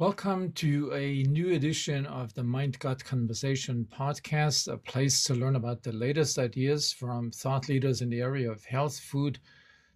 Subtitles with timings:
[0.00, 5.56] Welcome to a new edition of the Mind Gut Conversation podcast, a place to learn
[5.56, 9.38] about the latest ideas from thought leaders in the area of health, food,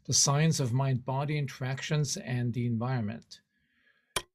[0.04, 3.40] the science of mind body interactions, and the environment.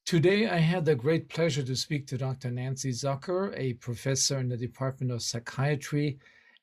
[0.05, 2.49] Today, I had the great pleasure to speak to Dr.
[2.49, 6.17] Nancy Zucker, a professor in the Department of Psychiatry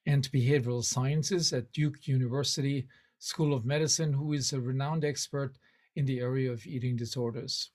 [0.06, 2.88] and Behavioral Sciences at Duke University
[3.20, 5.58] School of Medicine, who is a renowned expert
[5.94, 7.70] in the area of eating disorders.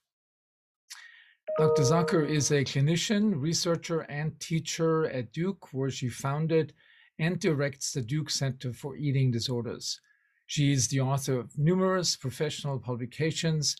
[1.61, 1.83] Dr.
[1.83, 6.73] Zucker is a clinician, researcher, and teacher at Duke, where she founded
[7.19, 10.01] and directs the Duke Center for Eating Disorders.
[10.47, 13.75] She is the author of numerous professional publications,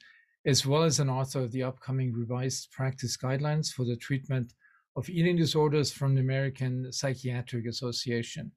[0.46, 4.54] as well as an author of the upcoming revised practice guidelines for the treatment
[4.96, 8.52] of eating disorders from the American Psychiatric Association.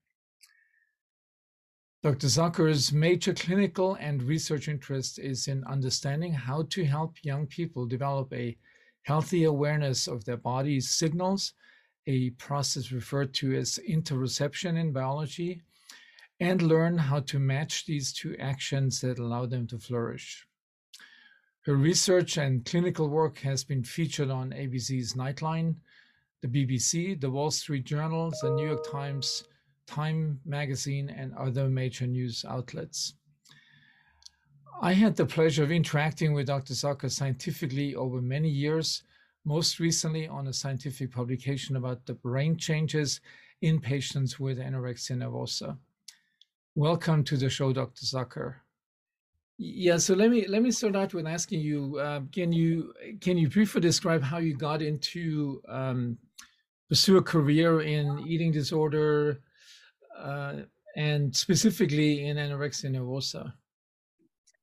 [2.03, 2.27] Dr.
[2.27, 8.31] Zucker's major clinical and research interest is in understanding how to help young people develop
[8.35, 8.55] a
[9.05, 11.53] healthy awareness of their body's signals,
[12.07, 15.63] a process referred to as interoception in biology,
[16.41, 20.47] and learn how to match these two actions that allow them to flourish.
[21.65, 25.77] Her research and clinical work has been featured on ABC's Nightline,
[26.43, 29.45] the BBC, the Wall Street Journal, the New York Times,
[29.87, 33.15] Time Magazine, and other major news outlets.
[34.83, 36.75] I had the pleasure of interacting with Dr.
[36.75, 39.05] Zucker scientifically over many years,
[39.45, 43.21] most recently on a scientific publication about the brain changes
[43.63, 45.79] in patients with anorexia nervosa.
[46.75, 48.05] Welcome to the show, Dr.
[48.05, 48.57] Zucker.
[49.57, 53.39] Yeah, so let me let me start out with asking you: uh, Can you can
[53.39, 56.19] you briefly describe how you got into um,
[56.89, 59.39] pursue a career in eating disorder,
[60.19, 60.63] uh,
[60.97, 63.53] and specifically in anorexia nervosa?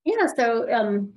[0.06, 1.14] Yeah, so um,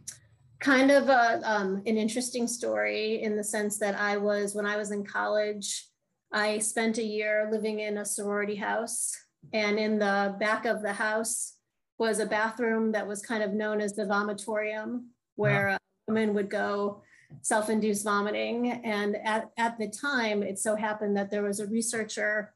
[0.60, 4.76] kind of a, um, an interesting story in the sense that I was, when I
[4.76, 5.88] was in college,
[6.32, 9.16] I spent a year living in a sorority house.
[9.52, 11.56] And in the back of the house
[11.98, 15.04] was a bathroom that was kind of known as the vomitorium,
[15.36, 15.78] where wow.
[16.08, 17.02] women would go
[17.42, 18.70] self induced vomiting.
[18.70, 22.54] And at, at the time, it so happened that there was a researcher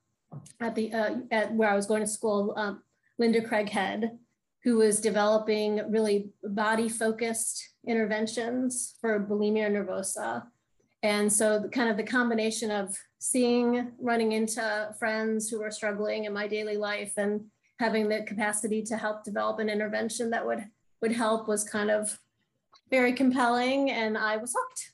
[0.60, 2.82] at the uh, at where I was going to school, um,
[3.18, 4.18] Linda Craighead,
[4.68, 10.42] who was developing really body focused interventions for bulimia nervosa.
[11.02, 16.24] And so, the, kind of the combination of seeing, running into friends who are struggling
[16.26, 17.46] in my daily life and
[17.80, 20.64] having the capacity to help develop an intervention that would
[21.00, 22.18] would help was kind of
[22.90, 24.92] very compelling and I was hooked.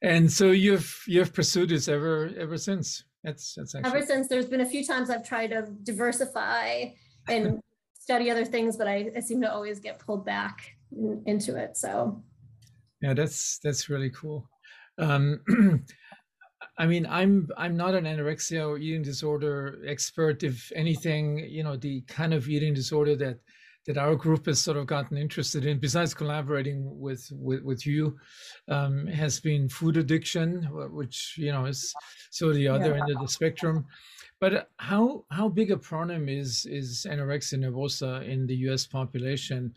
[0.00, 3.04] And so you've you've pursued this ever ever since.
[3.22, 3.98] That's that's actually...
[3.98, 6.86] ever since there's been a few times I've tried to diversify
[7.28, 7.60] and
[8.04, 11.74] study other things, but I, I seem to always get pulled back in, into it.
[11.78, 12.22] So,
[13.00, 14.46] yeah, that's that's really cool.
[14.98, 15.40] Um,
[16.78, 20.42] I mean, I'm I'm not an anorexia or eating disorder expert.
[20.42, 23.38] If anything, you know, the kind of eating disorder that
[23.86, 28.18] that our group has sort of gotten interested in, besides collaborating with with, with you,
[28.68, 31.94] um, has been food addiction, which you know is
[32.30, 33.00] sort of the other yeah.
[33.00, 33.86] end of the spectrum.
[34.40, 38.86] But how how big a problem is is anorexia nervosa in the U.S.
[38.86, 39.72] population,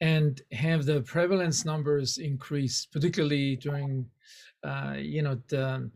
[0.00, 4.06] and have the prevalence numbers increased, particularly during,
[4.62, 5.90] uh, you know, the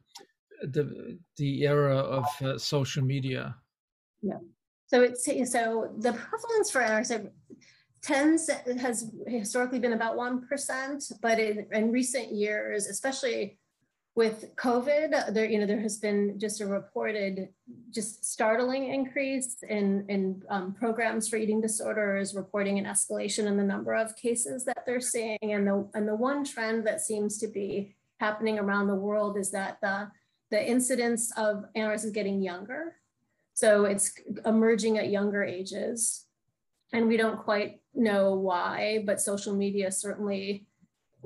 [0.63, 3.55] the the era of uh, social media?
[4.23, 4.39] Yeah.
[4.87, 7.31] So it's so the prevalence for anorexia
[8.03, 13.59] tends has historically been about one percent, but in, in recent years, especially
[14.19, 17.51] with COVID, there, you know, there has been just a reported,
[17.93, 23.63] just startling increase in, in um, programs for eating disorders, reporting an escalation in the
[23.63, 25.39] number of cases that they're seeing.
[25.41, 29.53] And the, and the one trend that seems to be happening around the world is
[29.53, 30.11] that the,
[30.51, 32.97] the incidence of anorexia is getting younger.
[33.55, 34.11] So it's
[34.45, 36.27] emerging at younger ages.
[36.93, 40.67] And we don't quite know why, but social media certainly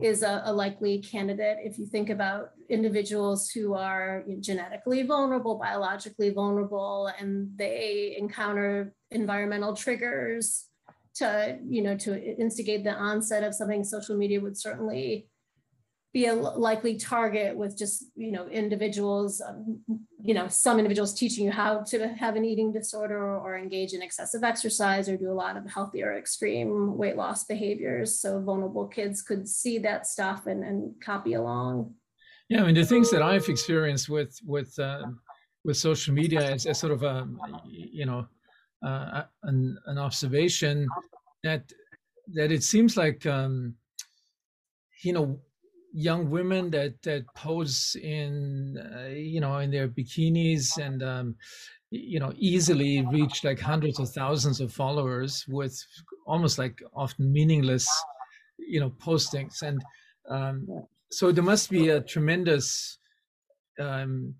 [0.00, 1.58] is a, a, likely candidate.
[1.62, 9.76] If you think about individuals who are genetically vulnerable, biologically vulnerable, and they encounter environmental
[9.76, 10.66] triggers
[11.16, 15.28] to, you know, to instigate the onset of something, social media would certainly
[16.12, 19.80] be a likely target with just you know individuals um,
[20.22, 24.02] you know some individuals teaching you how to have an eating disorder or, engage in
[24.02, 28.18] excessive exercise or do a lot of healthier extreme weight loss behaviors.
[28.18, 31.94] So vulnerable kids could see that stuff and, and copy along.
[32.48, 35.04] Yeah i mean the things that i've experienced with with uh,
[35.64, 37.28] with social media is, sort of a
[37.66, 38.26] you know
[38.84, 40.88] uh, an, an observation
[41.44, 41.62] that
[42.34, 43.74] that it seems like um,
[45.02, 45.38] you know
[45.92, 51.36] young women that that pose in uh, you know in their bikinis and um,
[51.90, 55.76] you know easily reach like hundreds of thousands of followers with
[56.26, 57.86] almost like often meaningless
[58.58, 59.62] you know postings.
[59.62, 59.82] And
[60.28, 60.66] um,
[61.10, 62.98] so there must be a tremendous
[63.78, 64.34] um,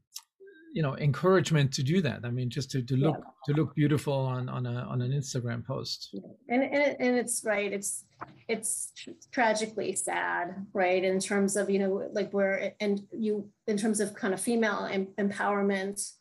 [0.72, 2.20] you know encouragement to do that.
[2.24, 3.30] I mean just to, to look yeah.
[3.46, 6.14] to look beautiful on on a on an instagram post.
[6.48, 8.04] And, and and it's right it's
[8.48, 8.92] it's
[9.30, 14.14] tragically sad right in terms of you know like where and you in terms of
[14.14, 16.12] kind of female em- empowerment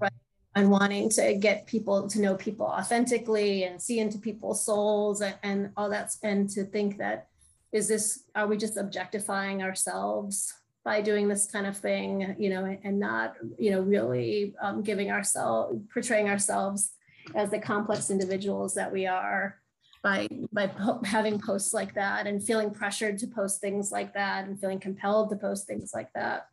[0.00, 0.12] right
[0.54, 5.36] and wanting to get people to know people authentically and see into people's souls and,
[5.42, 7.28] and all that and to think that
[7.72, 10.54] is this are we just objectifying ourselves
[10.84, 15.10] by doing this kind of thing, you know, and not, you know, really um, giving
[15.10, 16.92] ourselves, portraying ourselves
[17.34, 19.60] as the complex individuals that we are
[20.02, 24.46] by by po- having posts like that and feeling pressured to post things like that
[24.46, 26.48] and feeling compelled to post things like that.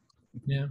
[0.45, 0.67] Yeah.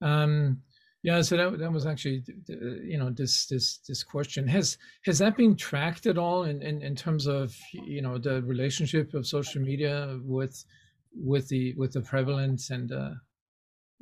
[0.00, 0.62] Um,
[1.02, 1.20] yeah.
[1.22, 5.56] So that, that was actually, you know, this this this question has has that been
[5.56, 10.18] tracked at all in in, in terms of you know the relationship of social media
[10.22, 10.64] with
[11.18, 13.10] with the with the prevalence and uh...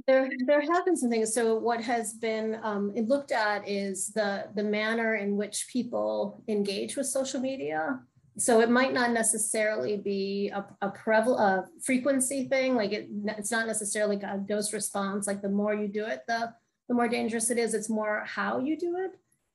[0.07, 1.33] there there have been some things.
[1.33, 6.97] So what has been um, looked at is the the manner in which people engage
[6.97, 8.01] with social media.
[8.39, 13.09] So it might not necessarily be a, a a frequency thing like it,
[13.39, 16.53] it's not necessarily a dose response like the more you do it the
[16.89, 17.73] the more dangerous it is.
[17.73, 19.13] It's more how you do it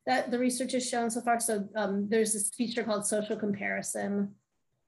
[0.08, 1.40] that the research has shown so far.
[1.40, 4.34] So um, there's this feature called social comparison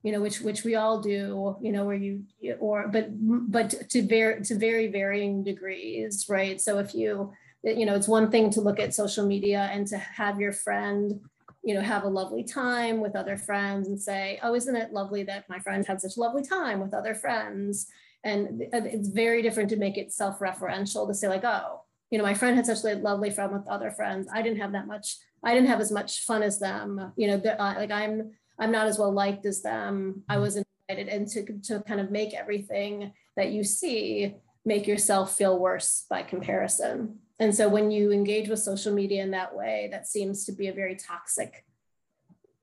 [0.03, 2.23] you know, which which we all do, you know, where you
[2.59, 3.07] or but
[3.49, 6.59] but to very to very varying degrees, right?
[6.61, 7.33] So if you
[7.63, 11.21] you know, it's one thing to look at social media and to have your friend,
[11.63, 15.23] you know, have a lovely time with other friends and say, oh, isn't it lovely
[15.23, 17.87] that my friend had such a lovely time with other friends?
[18.25, 22.33] And it's very different to make it self-referential to say like, oh, you know, my
[22.33, 24.27] friend had such a lovely fun with other friends.
[24.31, 25.17] I didn't have that much.
[25.43, 27.13] I didn't have as much fun as them.
[27.15, 30.23] You know, uh, like I'm I'm not as well liked as them.
[30.29, 30.41] I mm-hmm.
[30.41, 34.35] was invited and to, to kind of make everything that you see
[34.65, 37.19] make yourself feel worse by comparison.
[37.39, 40.67] And so when you engage with social media in that way, that seems to be
[40.67, 41.65] a very toxic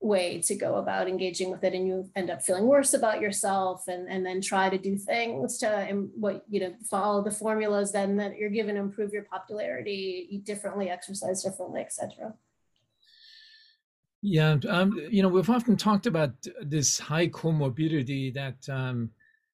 [0.01, 3.87] way to go about engaging with it and you end up feeling worse about yourself
[3.87, 7.93] and, and then try to do things to and what you know follow the formulas
[7.93, 12.33] then that you're given to improve your popularity eat differently exercise differently etc
[14.23, 16.33] yeah, um, you know, we've often talked about
[16.63, 19.11] this high comorbidity that um,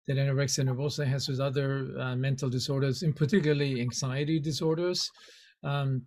[0.09, 5.11] that anorexia nervosa has with other uh, mental disorders, in particularly anxiety disorders.
[5.63, 6.03] Um,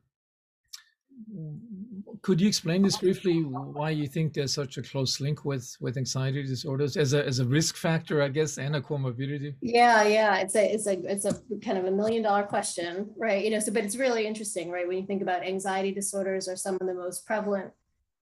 [2.21, 3.41] could you explain this briefly?
[3.43, 7.39] Why you think there's such a close link with with anxiety disorders as a as
[7.39, 9.55] a risk factor, I guess, and a comorbidity?
[9.61, 11.33] Yeah, yeah, it's a it's a it's a
[11.63, 13.43] kind of a million dollar question, right?
[13.43, 14.87] You know, so but it's really interesting, right?
[14.87, 17.71] When you think about anxiety disorders, are some of the most prevalent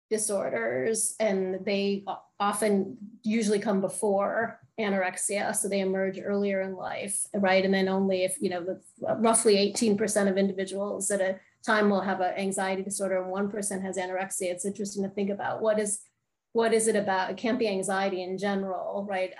[0.08, 2.04] disorders and they
[2.38, 7.64] often usually come before anorexia so they emerge earlier in life right?
[7.64, 8.80] And then only if you know the,
[9.16, 13.96] roughly 18% of individuals at a time will have an anxiety disorder and 1% has
[13.96, 14.52] anorexia.
[14.52, 16.00] It's interesting to think about what is
[16.52, 19.32] what is it about it can't be anxiety in general right?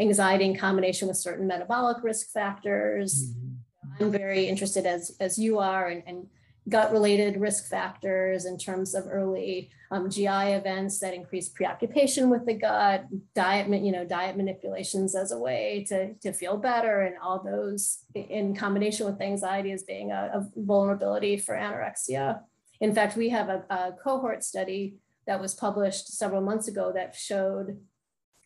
[0.00, 3.24] Anxiety in combination with certain metabolic risk factors.
[3.24, 4.04] Mm-hmm.
[4.04, 6.26] i'm very interested as as you are and, and
[6.68, 12.44] gut related risk factors in terms of early um, GI events that increase preoccupation with
[12.44, 17.16] the gut, diet, you know, diet manipulations as a way to, to feel better, and
[17.22, 22.40] all those in combination with anxiety as being a, a vulnerability for anorexia.
[22.80, 24.96] In fact, we have a, a cohort study
[25.26, 27.78] that was published several months ago that showed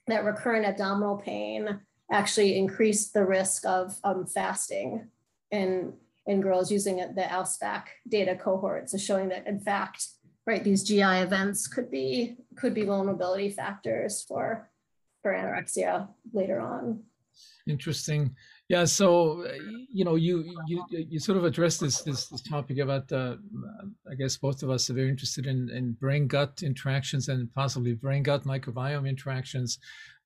[0.07, 5.09] that recurrent abdominal pain actually increased the risk of um, fasting
[5.51, 5.93] in
[6.27, 8.91] in girls using the ALSPAC data cohort.
[8.91, 10.07] So showing that in fact,
[10.47, 14.71] right, these GI events could be could be vulnerability factors for
[15.23, 17.03] for anorexia later on.
[17.67, 18.35] Interesting.
[18.69, 18.85] Yeah.
[18.85, 19.47] So
[19.93, 23.37] you know, you you you sort of addressed this this, this topic about uh,
[24.11, 27.95] I guess both of us are very interested in in brain gut interactions and possibly
[27.95, 29.79] brain gut microbiome interactions.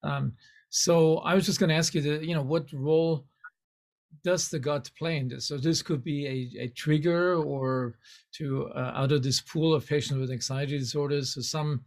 [0.03, 0.33] Um,
[0.69, 3.27] so I was just going to ask you, the, you know, what role
[4.23, 5.47] does the gut play in this?
[5.49, 7.99] So this could be a, a trigger or
[8.37, 11.35] to uh, out of this pool of patients with anxiety disorders.
[11.35, 11.85] So some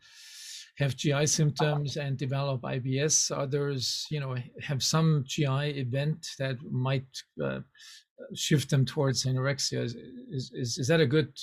[0.78, 3.36] have GI symptoms and develop IBS.
[3.36, 7.08] Others, you know, have some GI event that might
[7.44, 7.60] uh,
[8.34, 9.84] shift them towards anorexia.
[9.84, 11.34] Is, is, is that a good?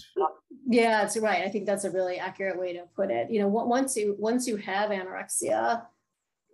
[0.68, 1.44] Yeah, that's right.
[1.44, 3.30] I think that's a really accurate way to put it.
[3.30, 5.82] You know, once you once you have anorexia,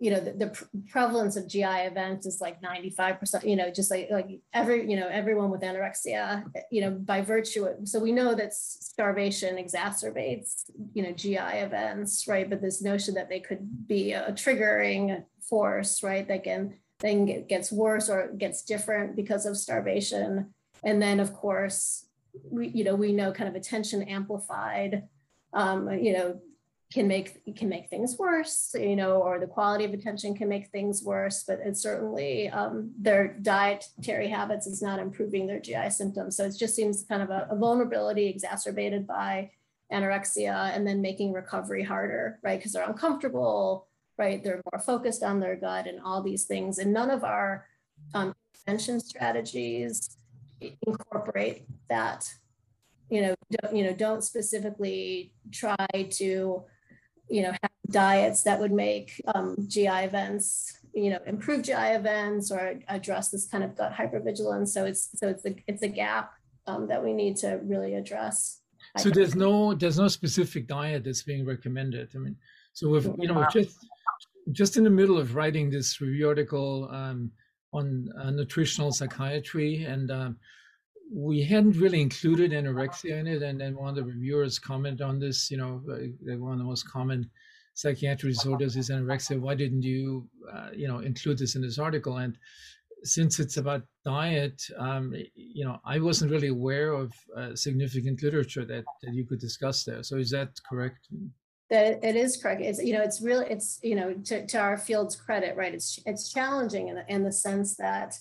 [0.03, 4.09] you know, the, the prevalence of GI events is like 95%, you know, just like,
[4.11, 8.35] like every, you know, everyone with anorexia, you know, by virtue of, so we know
[8.35, 12.49] that starvation exacerbates, you know, GI events, right?
[12.49, 16.27] But this notion that they could be a triggering force, right?
[16.27, 20.53] That can then get, gets worse or gets different because of starvation.
[20.83, 22.07] And then of course,
[22.51, 25.03] we, you know, we know kind of attention amplified,
[25.53, 26.41] um, you know,
[26.93, 30.67] can make can make things worse, you know, or the quality of attention can make
[30.67, 31.43] things worse.
[31.47, 36.37] But it's certainly um, their dietary habits is not improving their GI symptoms.
[36.37, 39.51] So it just seems kind of a, a vulnerability exacerbated by
[39.91, 42.59] anorexia, and then making recovery harder, right?
[42.59, 44.43] Because they're uncomfortable, right?
[44.43, 47.65] They're more focused on their gut and all these things, and none of our
[48.13, 50.17] um, prevention strategies
[50.85, 52.31] incorporate that
[53.09, 53.35] you know
[53.73, 56.63] you know don't specifically try to
[57.29, 62.51] you know, have diets that would make um, GI events, you know, improve GI events
[62.51, 64.69] or address this kind of gut hypervigilance.
[64.69, 66.33] So it's so it's a it's a gap
[66.67, 68.61] um, that we need to really address.
[68.97, 72.11] So there's no there's no specific diet that's being recommended.
[72.15, 72.35] I mean,
[72.73, 73.85] so if you know just
[74.51, 77.31] just in the middle of writing this review article um,
[77.71, 80.37] on uh, nutritional psychiatry and um,
[81.11, 85.19] we hadn't really included anorexia in it, and then one of the reviewers commented on
[85.19, 85.51] this.
[85.51, 87.29] You know, uh, one of the most common
[87.73, 89.39] psychiatric disorders is anorexia.
[89.39, 92.17] Why didn't you, uh, you know, include this in this article?
[92.17, 92.37] And
[93.03, 98.65] since it's about diet, um, you know, I wasn't really aware of uh, significant literature
[98.65, 100.03] that that you could discuss there.
[100.03, 101.07] So is that correct?
[101.69, 102.61] That it is correct.
[102.61, 105.73] It's you know, it's really it's you know, to, to our field's credit, right?
[105.73, 108.17] It's it's challenging in the, in the sense that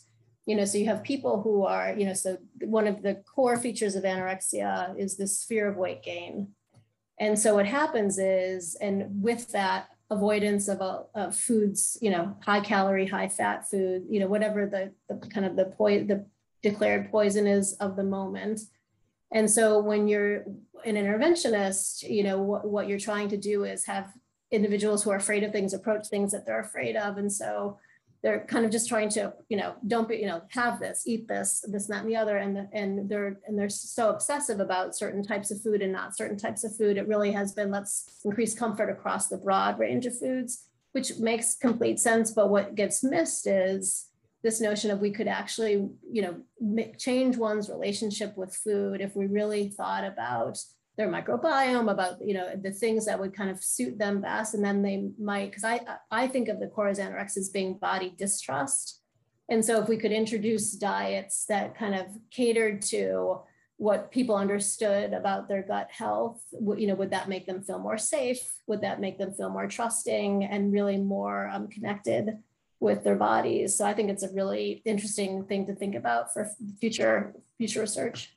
[0.46, 3.56] you know so you have people who are you know so one of the core
[3.56, 6.48] features of anorexia is this fear of weight gain.
[7.20, 12.36] And so what happens is and with that avoidance of, a, of foods you know
[12.44, 16.26] high calorie high fat food you know whatever the, the kind of the point the
[16.62, 18.60] declared poison is of the moment.
[19.32, 20.44] And so when you're
[20.84, 24.12] an interventionist you know what, what you're trying to do is have
[24.50, 27.16] individuals who are afraid of things approach things that they're afraid of.
[27.16, 27.78] And so
[28.22, 31.26] they're kind of just trying to, you know, don't be, you know, have this, eat
[31.26, 34.60] this, this, and that, and the other, and the, and they're and they're so obsessive
[34.60, 36.96] about certain types of food and not certain types of food.
[36.96, 41.56] It really has been let's increase comfort across the broad range of foods, which makes
[41.56, 42.30] complete sense.
[42.30, 44.06] But what gets missed is
[44.44, 49.26] this notion of we could actually, you know, change one's relationship with food if we
[49.26, 50.58] really thought about
[50.96, 54.64] their microbiome, about you know the things that would kind of suit them best, and
[54.64, 55.80] then they might because I
[56.10, 59.00] I think of the cores anorexia as being body distrust,
[59.48, 63.40] and so if we could introduce diets that kind of catered to
[63.82, 66.40] what people understood about their gut health,
[66.76, 68.38] you know, would that make them feel more safe?
[68.68, 72.38] Would that make them feel more trusting and really more um, connected
[72.78, 73.76] with their bodies?
[73.76, 78.36] So I think it's a really interesting thing to think about for future future research.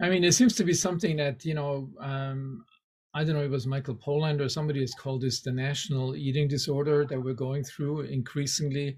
[0.00, 2.64] I mean, it seems to be something that, you know, um,
[3.12, 6.16] I don't know, if it was Michael Pollan or somebody has called this the national
[6.16, 8.96] eating disorder that we're going through increasingly.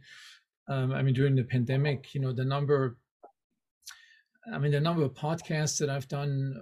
[0.69, 2.99] Um, I mean, during the pandemic, you know, the number,
[4.53, 6.55] I mean, the number of podcasts that I've done,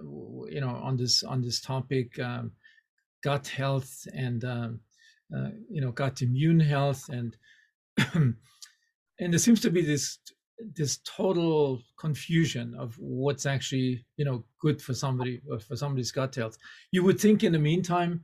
[0.49, 2.51] you know, on this on this topic, um,
[3.21, 4.79] gut health and um,
[5.35, 7.37] uh, you know, gut immune health, and
[8.13, 8.35] and
[9.19, 10.17] there seems to be this
[10.75, 16.35] this total confusion of what's actually you know good for somebody uh, for somebody's gut
[16.35, 16.57] health
[16.91, 18.21] you would think in the meantime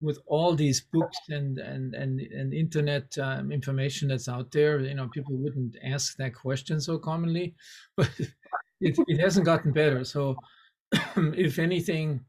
[0.00, 4.94] with all these books and and and, and internet um, information that's out there you
[4.94, 7.54] know people wouldn't ask that question so commonly
[7.96, 8.10] but
[8.80, 10.04] it, it hasn't gotten better.
[10.04, 10.36] So
[11.16, 12.20] if anything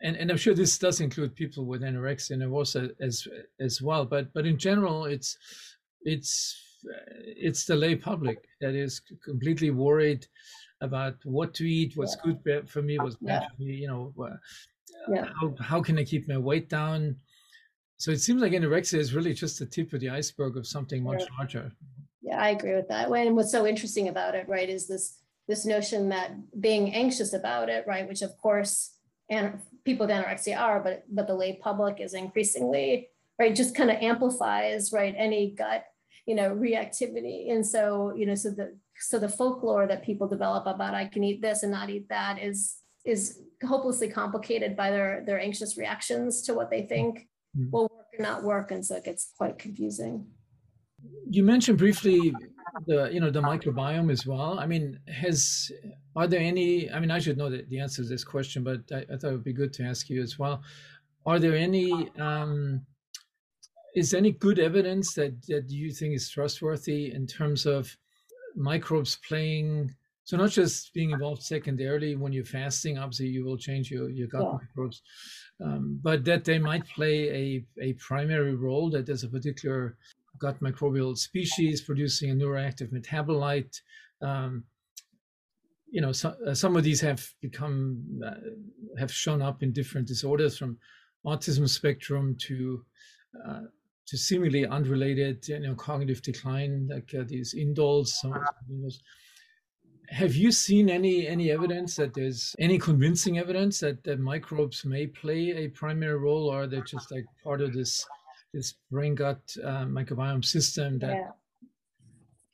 [0.00, 3.26] and, and I'm sure this does include people with anorexia nervosa as
[3.58, 5.36] as well, but but in general, it's
[6.02, 6.67] it's
[7.36, 10.26] it's the lay public that is completely worried
[10.80, 12.32] about what to eat, what's yeah.
[12.44, 13.48] good for me, what's bad yeah.
[13.56, 13.72] for me.
[13.74, 14.36] You know, uh,
[15.08, 15.26] yeah.
[15.40, 17.16] how how can I keep my weight down?
[17.96, 21.02] So it seems like anorexia is really just the tip of the iceberg of something
[21.02, 21.72] much larger.
[22.22, 23.10] Yeah, I agree with that.
[23.10, 25.18] And what's so interesting about it, right, is this
[25.48, 26.30] this notion that
[26.60, 28.94] being anxious about it, right, which of course
[29.30, 33.08] and people with anorexia are, but but the lay public is increasingly
[33.38, 35.84] right, just kind of amplifies right any gut
[36.28, 37.50] you know reactivity.
[37.52, 41.22] And so you know so the so the folklore that people develop about i can
[41.22, 46.42] eat this and not eat that is is hopelessly complicated by their their anxious reactions
[46.42, 47.70] to what they think mm-hmm.
[47.70, 48.70] will work or not work.
[48.70, 50.26] And so it gets quite confusing.
[51.30, 52.34] You mentioned briefly
[52.86, 54.58] the you know the microbiome as well.
[54.58, 55.72] I mean has
[56.14, 58.80] are there any i mean i should know the, the answer to this question but
[58.92, 60.62] I, I thought it would be good to ask you as well.
[61.24, 62.84] Are there any um
[63.98, 67.96] is any good evidence that that you think is trustworthy in terms of
[68.56, 73.90] microbes playing so not just being involved secondarily when you're fasting obviously you will change
[73.90, 74.58] your, your gut yeah.
[74.60, 75.02] microbes
[75.64, 79.96] um, but that they might play a, a primary role that there's a particular
[80.38, 83.80] gut microbial species producing a neuroactive metabolite
[84.22, 84.64] um,
[85.90, 88.34] you know so, uh, some of these have become uh,
[88.98, 90.78] have shown up in different disorders from
[91.26, 92.84] autism spectrum to
[93.46, 93.62] uh,
[94.08, 98.10] to seemingly unrelated you know cognitive decline like uh, these indoles
[100.10, 105.06] have you seen any any evidence that there's any convincing evidence that, that microbes may
[105.06, 108.06] play a primary role or they're just like part of this
[108.54, 111.30] this brain gut uh, microbiome system that yeah.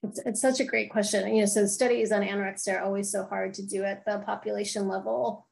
[0.03, 1.35] It's, it's such a great question.
[1.35, 4.87] You know, so studies on anorexia are always so hard to do at the population
[4.87, 5.47] level,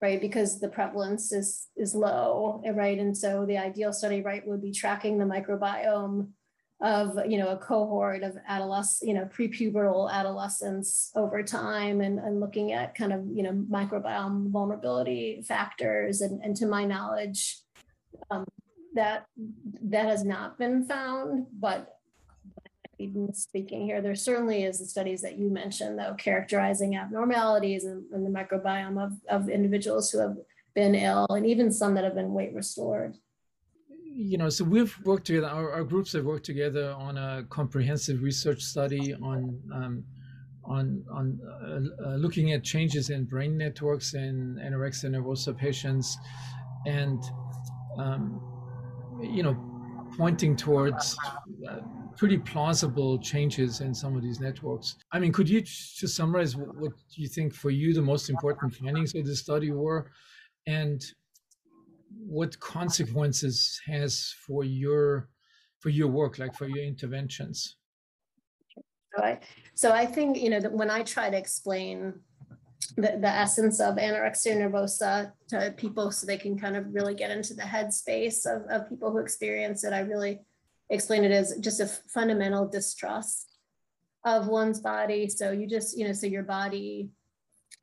[0.00, 0.20] right?
[0.20, 2.98] Because the prevalence is is low, right?
[2.98, 6.28] And so the ideal study, right, would be tracking the microbiome
[6.80, 12.40] of you know a cohort of adolescent, you know, prepubertal adolescents over time, and, and
[12.40, 16.20] looking at kind of you know microbiome vulnerability factors.
[16.20, 17.60] And, and to my knowledge,
[18.30, 18.46] um,
[18.94, 19.26] that
[19.82, 21.97] that has not been found, but
[23.32, 28.24] speaking here, there certainly is the studies that you mentioned, though, characterizing abnormalities in, in
[28.24, 30.36] the microbiome of, of individuals who have
[30.74, 33.16] been ill and even some that have been weight restored.
[34.04, 38.22] You know, so we've worked together, our, our groups have worked together on a comprehensive
[38.22, 40.04] research study on um,
[40.64, 46.18] on, on uh, uh, looking at changes in brain networks in anorexia nervosa patients
[46.86, 47.22] and,
[47.96, 48.40] um,
[49.22, 49.56] you know,
[50.16, 51.16] pointing towards
[51.68, 51.78] uh,
[52.18, 54.96] pretty plausible changes in some of these networks.
[55.12, 59.14] I mean, could you just summarize what you think for you the most important findings
[59.14, 60.10] of the study were,
[60.66, 61.00] and
[62.10, 65.28] what consequences has for your
[65.78, 67.76] for your work, like for your interventions?
[69.14, 69.38] So I,
[69.74, 72.14] so I think you know that when I try to explain
[72.96, 77.30] the, the essence of anorexia nervosa to people so they can kind of really get
[77.30, 80.40] into the headspace of, of people who experience it, I really
[80.90, 83.46] explain it as just a fundamental distrust
[84.24, 85.28] of one's body.
[85.28, 87.10] So you just, you know, so your body,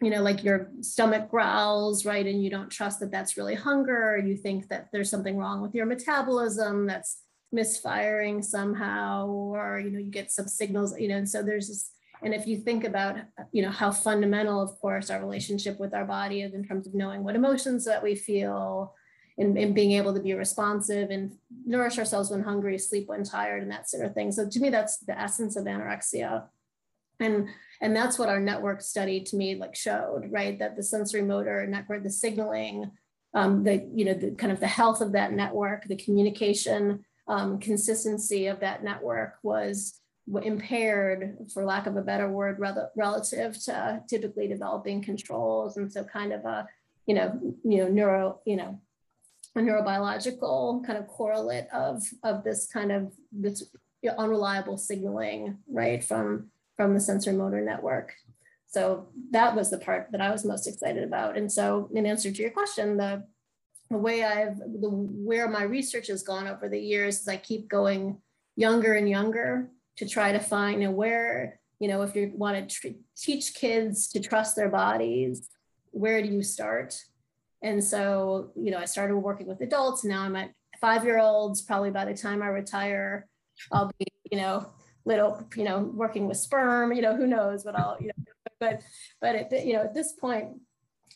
[0.01, 2.25] you know, like your stomach growls, right?
[2.25, 4.17] And you don't trust that that's really hunger.
[4.17, 9.99] You think that there's something wrong with your metabolism that's misfiring somehow, or, you know,
[9.99, 11.91] you get some signals, you know, and so there's this,
[12.21, 13.17] and if you think about,
[13.51, 16.95] you know, how fundamental, of course, our relationship with our body is in terms of
[16.95, 18.93] knowing what emotions that we feel,
[19.37, 23.61] and, and being able to be responsive and nourish ourselves when hungry, sleep when tired,
[23.61, 24.31] and that sort of thing.
[24.31, 26.45] So to me, that's the essence of anorexia.
[27.19, 27.49] And
[27.81, 30.57] and that's what our network study to me like showed, right?
[30.59, 32.91] That the sensory motor network, the signaling,
[33.33, 37.59] um, the you know the kind of the health of that network, the communication um,
[37.59, 39.99] consistency of that network was
[40.41, 46.03] impaired, for lack of a better word, rel- relative to typically developing controls, and so
[46.03, 46.67] kind of a
[47.05, 48.79] you know you know neuro you know
[49.55, 53.63] a neurobiological kind of correlate of, of this kind of this
[54.17, 58.13] unreliable signaling, right, from, from the sensory motor network.
[58.67, 61.37] So that was the part that I was most excited about.
[61.37, 63.23] And so in answer to your question, the,
[63.89, 67.69] the way I've, the, where my research has gone over the years is I keep
[67.69, 68.17] going
[68.55, 72.69] younger and younger to try to find you know, where, you know, if you want
[72.69, 75.47] to teach kids to trust their bodies,
[75.91, 76.99] where do you start?
[77.65, 80.03] And so, you know, I started working with adults.
[80.03, 81.63] Now I'm at five year olds.
[81.63, 83.27] Probably by the time I retire,
[83.71, 84.69] I'll be, you know,
[85.03, 88.23] little, you know, working with sperm, you know, who knows what I'll, you know,
[88.59, 88.81] but,
[89.19, 90.49] but at, you know, at this point,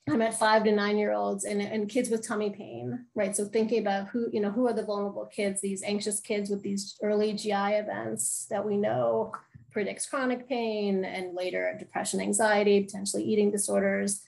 [0.10, 3.36] I'm at five to nine year olds and, and kids with tummy pain, right?
[3.36, 6.64] So thinking about who, you know, who are the vulnerable kids, these anxious kids with
[6.64, 9.34] these early GI events that we know
[9.72, 14.24] predicts chronic pain and later depression, anxiety, potentially eating disorders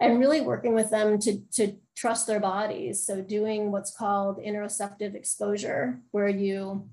[0.00, 3.04] and really working with them to, to trust their bodies.
[3.04, 6.88] So doing what's called interoceptive exposure, where you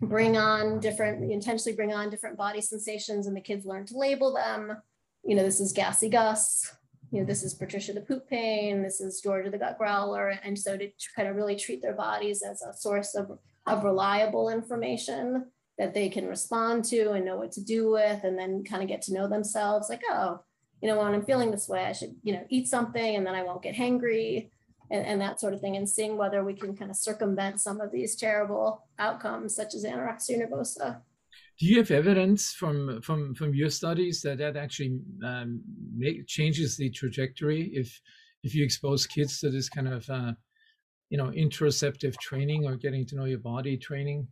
[0.00, 4.32] bring on different, intentionally bring on different body sensations and the kids learn to label
[4.32, 4.76] them.
[5.24, 6.72] You know, this is Gassy Gus,
[7.10, 10.28] you know, this is Patricia the poop pain, this is Georgia the gut growler.
[10.42, 14.48] And so to kind of really treat their bodies as a source of, of reliable
[14.48, 15.46] information
[15.78, 18.88] that they can respond to and know what to do with, and then kind of
[18.88, 20.40] get to know themselves like, oh,
[20.80, 23.34] you know, when I'm feeling this way, I should, you know, eat something and then
[23.34, 24.50] I won't get hangry
[24.90, 27.80] and, and that sort of thing, and seeing whether we can kind of circumvent some
[27.80, 31.00] of these terrible outcomes, such as anorexia nervosa.
[31.58, 35.60] Do you have evidence from from from your studies that that actually um,
[35.94, 38.00] make, changes the trajectory if
[38.42, 40.32] if you expose kids to this kind of uh,
[41.10, 44.26] you know interoceptive training or getting to know your body training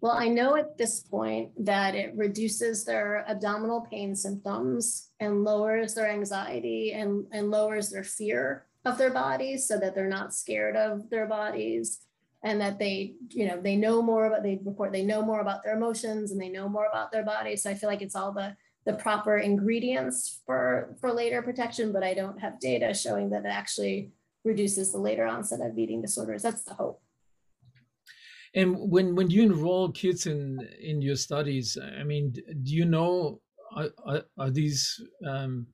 [0.00, 5.94] well i know at this point that it reduces their abdominal pain symptoms and lowers
[5.94, 10.76] their anxiety and, and lowers their fear of their bodies so that they're not scared
[10.76, 12.00] of their bodies
[12.42, 15.62] and that they you know they know more about they report they know more about
[15.62, 18.32] their emotions and they know more about their bodies so i feel like it's all
[18.32, 18.54] the
[18.84, 23.48] the proper ingredients for for later protection but i don't have data showing that it
[23.48, 24.12] actually
[24.46, 26.42] reduces the later onset of eating disorders.
[26.42, 27.02] That's the hope
[28.56, 33.40] and when when you enroll kids in in your studies i mean do you know
[33.76, 35.66] are, are, are these um,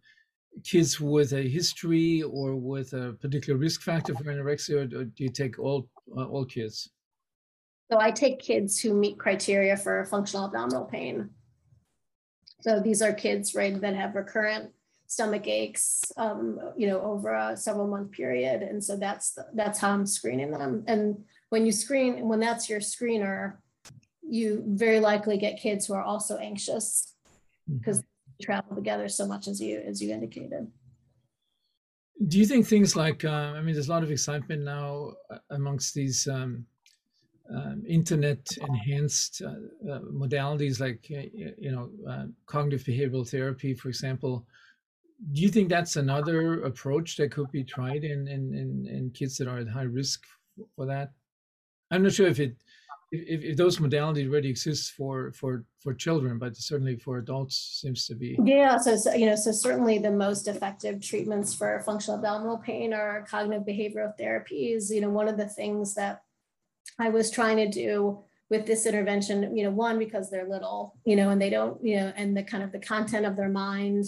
[0.65, 5.31] kids with a history or with a particular risk factor for anorexia or do you
[5.31, 6.91] take all uh, all kids
[7.91, 11.31] so i take kids who meet criteria for functional abdominal pain
[12.63, 14.71] so these are kids, right, that have recurrent
[15.09, 18.63] stomach aches, um, you know, over a several month period.
[18.63, 20.85] And so that's, the, that's how I'm screening them.
[20.87, 23.59] And when you screen, when that's your screener,
[24.23, 27.13] you very likely get kids who are also anxious
[27.71, 28.31] because mm-hmm.
[28.39, 30.67] they travel together so much as you, as you indicated.
[32.27, 35.37] Do you think things like, uh, I mean, there's a lot of excitement now uh,
[35.51, 36.65] amongst these um,
[37.55, 44.47] um, internet enhanced uh, uh, modalities like you know uh, cognitive behavioral therapy for example
[45.33, 49.37] do you think that's another approach that could be tried in in in, in kids
[49.37, 50.23] that are at high risk
[50.77, 51.11] for that
[51.93, 52.57] i'm not sure if it
[53.13, 58.07] if, if those modalities already exist for for for children but certainly for adults seems
[58.07, 58.39] to be.
[58.43, 62.95] Yeah so, so you know so certainly the most effective treatments for functional abdominal pain
[62.95, 64.91] are cognitive behavioral therapies.
[64.91, 66.23] You know one of the things that
[66.99, 71.17] I was trying to do with this intervention, you know, one, because they're little, you
[71.17, 74.05] know, and they don't, you know, and the kind of the content of their mind,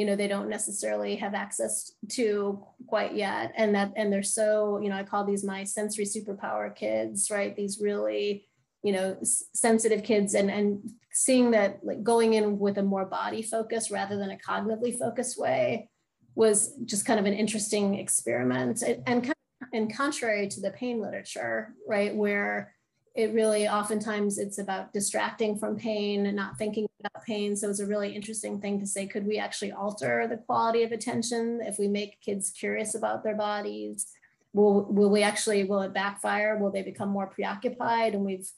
[0.00, 3.52] you know, they don't necessarily have access to quite yet.
[3.54, 7.54] And that, and they're so, you know, I call these my sensory superpower kids, right?
[7.54, 8.48] These really,
[8.82, 13.42] you know, sensitive kids and, and seeing that like going in with a more body
[13.42, 15.90] focus rather than a cognitively focused way
[16.34, 19.34] was just kind of an interesting experiment and, and
[19.74, 22.74] and contrary to the pain literature, right, where
[23.14, 27.56] it really oftentimes it's about distracting from pain and not thinking about pain.
[27.56, 30.92] So it's a really interesting thing to say, could we actually alter the quality of
[30.92, 34.06] attention if we make kids curious about their bodies?
[34.52, 36.58] Will, will we actually, will it backfire?
[36.58, 38.48] Will they become more preoccupied and we've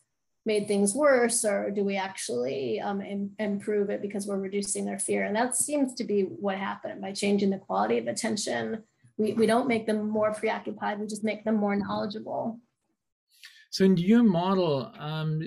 [0.45, 4.99] made things worse or do we actually um, Im- improve it because we're reducing their
[4.99, 5.25] fear?
[5.25, 8.83] And that seems to be what happened by changing the quality of attention
[9.17, 12.59] we, we don't make them more preoccupied we just make them more knowledgeable
[13.71, 15.43] so in your model um,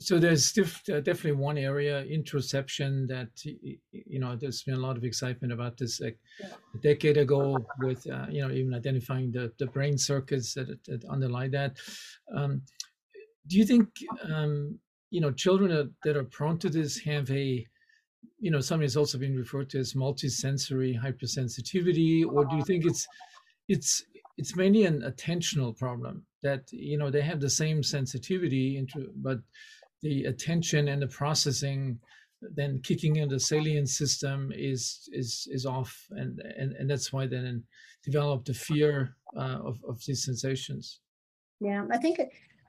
[0.00, 4.96] so there's diff- uh, definitely one area interoception that you know there's been a lot
[4.96, 6.48] of excitement about this like yeah.
[6.74, 11.04] a decade ago with uh, you know even identifying the, the brain circuits that, that
[11.04, 11.76] underlie that
[12.34, 12.62] um,
[13.46, 13.88] do you think
[14.24, 14.78] um,
[15.10, 17.66] you know children that, that are prone to this have a
[18.38, 22.86] you know something that's also been referred to as multisensory hypersensitivity or do you think
[22.86, 23.06] it's
[23.68, 24.02] it's
[24.38, 29.40] it's mainly an attentional problem that you know they have the same sensitivity into but
[30.02, 31.98] the attention and the processing
[32.40, 37.26] then kicking in the salient system is is is off and and, and that's why
[37.26, 37.62] then
[38.02, 41.00] develop the fear uh, of, of these sensations
[41.60, 42.18] yeah i think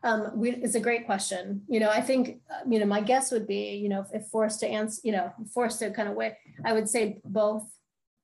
[0.03, 1.61] um, we, it's a great question.
[1.67, 4.59] You know, I think, uh, you know, my guess would be, you know, if, forced
[4.61, 6.33] to answer, you know, forced to kind of wait
[6.65, 7.63] I would say both,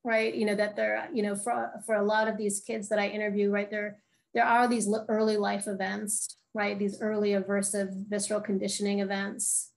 [0.04, 0.34] right?
[0.34, 3.08] You know, that there, you know, for, for a lot of these kids that I
[3.08, 4.00] interview, right, there,
[4.34, 6.78] there are these early life events, right?
[6.78, 9.72] These early aversive visceral conditioning events,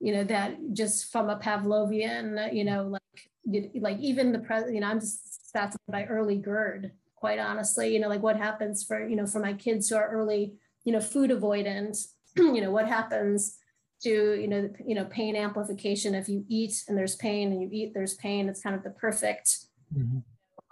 [0.00, 4.80] you know, that just from a Pavlovian, you know, like, like even the president, you
[4.80, 9.06] know, I'm just fascinated by early GERD, quite honestly, you know, like what happens for,
[9.08, 12.86] you know, for my kids who are early you know, food avoidant, you know, what
[12.86, 13.58] happens
[14.02, 16.14] to, you know, you know, pain amplification.
[16.14, 18.90] If you eat and there's pain and you eat, there's pain, it's kind of the
[18.90, 19.66] perfect
[19.96, 20.18] mm-hmm.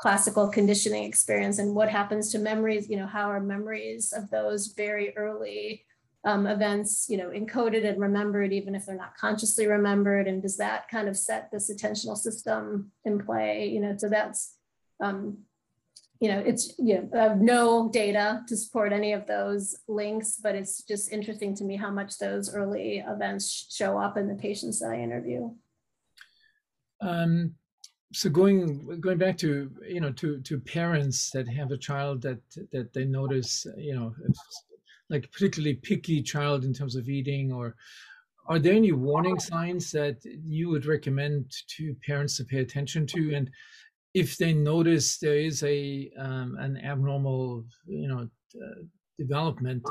[0.03, 1.61] Classical conditioning experience.
[1.61, 5.85] And what happens to memories, you know, how are memories of those very early
[6.25, 10.27] um, events, you know, encoded and remembered, even if they're not consciously remembered?
[10.27, 13.69] And does that kind of set this attentional system in play?
[13.69, 14.57] You know, so that's
[15.01, 15.39] um,
[16.19, 20.39] you know, it's, you know, I have no data to support any of those links,
[20.41, 24.37] but it's just interesting to me how much those early events show up in the
[24.37, 25.51] patients that I interview.
[27.01, 27.55] Um,
[28.13, 32.41] so going going back to you know to to parents that have a child that
[32.73, 34.15] that they notice you know
[35.11, 37.75] like particularly picky child in terms of eating or
[38.49, 43.35] are there any warning signs that you would recommend to parents to pay attention to
[43.35, 43.51] and
[44.15, 48.83] if they notice there is a um, an abnormal you know uh,
[49.19, 49.83] development,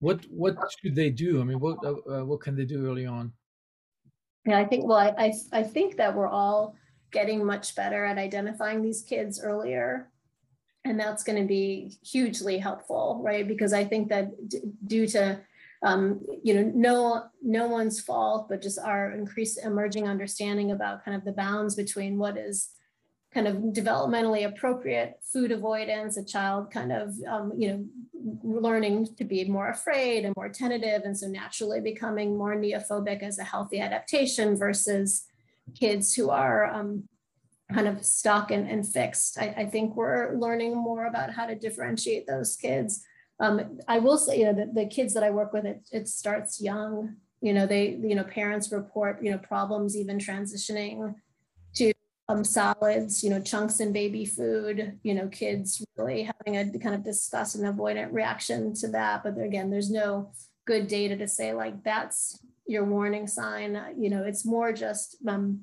[0.00, 1.40] what what should they do?
[1.40, 3.32] I mean, what uh, uh, what can they do early on?
[4.46, 4.86] Yeah, I think.
[4.86, 6.74] Well, I, I I think that we're all
[7.10, 10.10] getting much better at identifying these kids earlier,
[10.84, 13.46] and that's going to be hugely helpful, right?
[13.46, 14.30] Because I think that
[14.86, 15.40] due to
[15.82, 21.16] um, you know, no no one's fault, but just our increased emerging understanding about kind
[21.16, 22.70] of the bounds between what is
[23.32, 27.84] kind of developmentally appropriate food avoidance, a child kind of, um, you know,
[28.42, 33.38] learning to be more afraid and more tentative, and so naturally becoming more neophobic as
[33.38, 35.26] a healthy adaptation versus
[35.74, 37.04] kids who are um,
[37.72, 39.38] kind of stuck and, and fixed.
[39.38, 43.04] I, I, think we're learning more about how to differentiate those kids.
[43.40, 46.08] Um, I will say, you know, the, the kids that I work with, it, it
[46.08, 47.16] starts young.
[47.40, 51.14] You know, they, you know, parents report, you know, problems even transitioning
[51.74, 51.92] to
[52.28, 56.94] um, solids, you know, chunks in baby food, you know, kids really having a kind
[56.94, 59.22] of disgust and avoidant reaction to that.
[59.22, 60.32] But again, there's no
[60.66, 63.80] good data to say like that's your warning sign.
[63.98, 65.62] You know, it's more just um,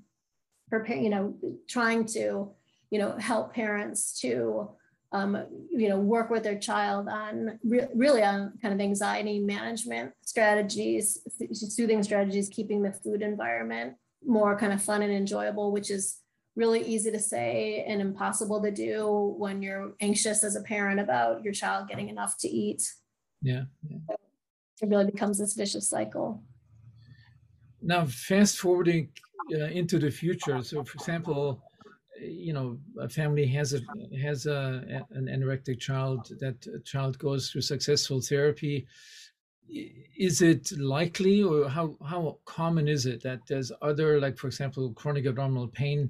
[0.70, 1.38] prepare, you know,
[1.70, 2.52] trying to,
[2.90, 4.72] you know, help parents to
[5.12, 10.12] um, you know, work with their child on re- really on kind of anxiety management
[10.26, 11.20] strategies,
[11.54, 16.18] soothing strategies, keeping the food environment more kind of fun and enjoyable, which is
[16.56, 21.44] really easy to say and impossible to do when you're anxious as a parent about
[21.44, 22.82] your child getting enough to eat.
[23.42, 23.64] Yeah.
[23.88, 23.98] yeah.
[24.82, 26.44] It really becomes this vicious cycle.
[27.86, 29.10] Now, fast forwarding
[29.54, 30.62] uh, into the future.
[30.64, 31.62] So, for example,
[32.20, 33.82] you know a family has a
[34.18, 38.88] has a an anorectic child that child goes through successful therapy.
[40.18, 44.94] Is it likely or how how common is it that there's other like for example
[44.94, 46.10] chronic abdominal pain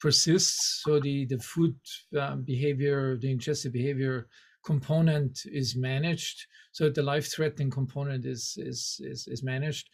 [0.00, 0.82] persists?
[0.84, 1.76] So the the food
[2.20, 4.28] um, behavior the ingestive behavior
[4.64, 6.46] component is managed.
[6.72, 9.88] So the life threatening component is, is is is managed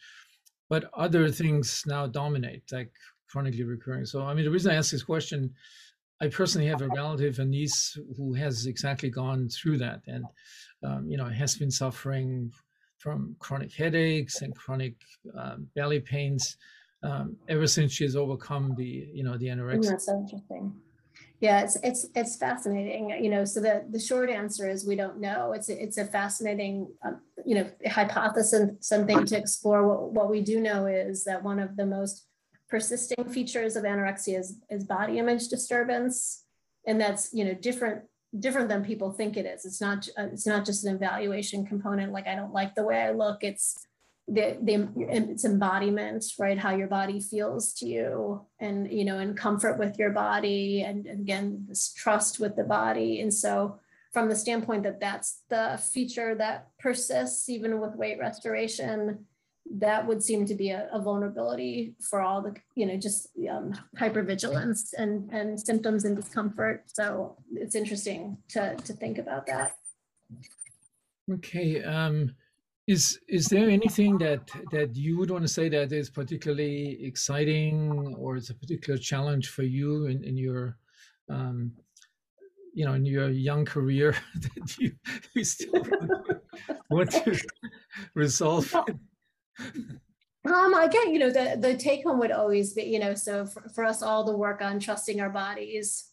[0.73, 2.91] but other things now dominate like
[3.29, 4.07] chronically recurring.
[4.07, 5.53] So, I mean, the reason I ask this question,
[6.19, 10.25] I personally have a relative, a niece, who has exactly gone through that, and
[10.83, 12.51] um, you know, has been suffering
[12.97, 14.95] from chronic headaches and chronic
[15.37, 16.57] um, belly pains
[17.03, 19.91] um, ever since she has overcome the, you know, the anorexia.
[19.91, 20.73] That's interesting.
[21.43, 23.09] Yeah, it's it's it's fascinating.
[23.21, 25.51] You know, so the the short answer is we don't know.
[25.51, 29.85] It's a, it's a fascinating, um, you know, hypothesis, something to explore.
[29.85, 32.27] What what we do know is that one of the most
[32.69, 36.45] persisting features of anorexia is, is body image disturbance.
[36.87, 38.03] And that's, you know, different
[38.39, 39.65] different than people think it is.
[39.65, 43.11] It's not it's not just an evaluation component like I don't like the way I
[43.11, 43.43] look.
[43.43, 43.85] It's
[44.27, 46.57] the, the it's embodiment, right?
[46.57, 51.05] How your body feels to you and you know, and comfort with your body and,
[51.05, 53.19] and again this trust with the body.
[53.19, 53.79] And so
[54.13, 59.25] from the standpoint that that's the feature that persists even with weight restoration,
[59.79, 63.73] that would seem to be a, a, vulnerability for all the you know just um,
[63.97, 69.75] hypervigilance and and symptoms and discomfort so it's interesting to to think about that
[71.31, 72.35] okay um
[72.87, 78.13] is is there anything that that you would want to say that is particularly exciting
[78.17, 80.77] or is a particular challenge for you in, in your
[81.29, 81.71] um
[82.73, 84.91] you know in your young career that you,
[85.33, 85.71] you still
[86.89, 87.39] want to
[88.15, 88.75] resolve
[90.45, 93.63] um, again, you know, the, the take home would always be, you know, so for,
[93.69, 96.09] for us all the work on trusting our bodies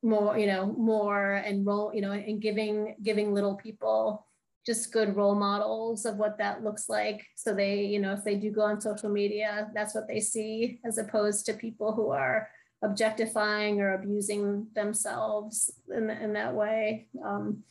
[0.00, 4.28] more, you know, more and role, you know, and giving, giving little people
[4.68, 7.26] just good role models of what that looks like.
[7.36, 10.78] So they, you know, if they do go on social media, that's what they see
[10.84, 12.50] as opposed to people who are
[12.82, 17.08] objectifying or abusing themselves in, in that way.
[17.24, 17.64] Um,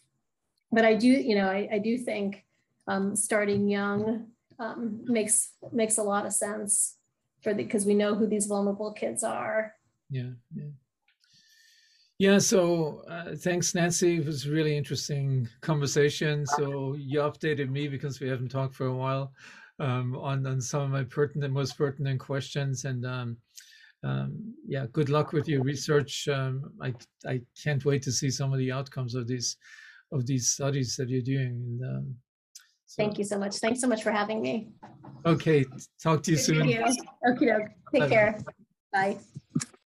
[0.71, 2.43] but I do, you know, I, I do think
[2.87, 6.97] um, starting young um, makes makes a lot of sense
[7.43, 9.75] for the because we know who these vulnerable kids are.
[10.09, 10.71] Yeah, yeah.
[12.19, 14.17] Yeah, so uh, thanks, Nancy.
[14.17, 16.47] It was really interesting conversation.
[16.47, 19.33] So you updated me because we haven't talked for a while
[19.79, 22.85] um, on on some of my pertinent, most pertinent questions.
[22.85, 23.37] And um,
[24.03, 26.27] um, yeah, good luck with your research.
[26.27, 26.95] Um, I
[27.27, 29.57] I can't wait to see some of the outcomes of these
[30.11, 31.79] of these studies that you're doing.
[31.81, 32.15] And um,
[32.87, 33.57] so, Thank you so much.
[33.57, 34.69] Thanks so much for having me.
[35.25, 35.65] Okay.
[36.01, 36.83] Talk to you Good soon.
[37.29, 37.53] Okay.
[37.93, 38.09] Take Bye.
[38.09, 38.39] care.
[38.91, 39.17] Bye.